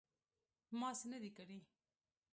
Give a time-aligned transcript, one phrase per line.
[0.79, 1.57] _ما څه نه دي کړي.